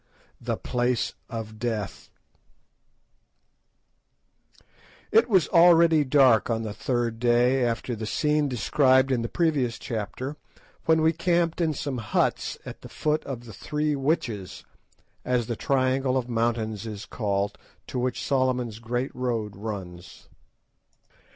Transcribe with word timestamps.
THE 0.41 0.57
PLACE 0.57 1.13
OF 1.29 1.59
DEATH 1.59 2.09
It 5.11 5.29
was 5.29 5.47
already 5.49 6.03
dark 6.03 6.49
on 6.49 6.63
the 6.63 6.73
third 6.73 7.19
day 7.19 7.63
after 7.63 7.95
the 7.95 8.07
scene 8.07 8.47
described 8.49 9.11
in 9.11 9.21
the 9.21 9.29
previous 9.29 9.77
chapter 9.77 10.37
when 10.85 11.03
we 11.03 11.13
camped 11.13 11.61
in 11.61 11.75
some 11.75 11.99
huts 11.99 12.57
at 12.65 12.81
the 12.81 12.89
foot 12.89 13.23
of 13.25 13.45
the 13.45 13.53
"Three 13.53 13.95
Witches," 13.95 14.65
as 15.23 15.45
the 15.45 15.55
triangle 15.55 16.17
of 16.17 16.27
mountains 16.27 16.87
is 16.87 17.05
called 17.05 17.55
to 17.85 17.99
which 17.99 18.23
Solomon's 18.25 18.79
Great 18.79 19.13
Road 19.15 19.55
runs. 19.55 20.29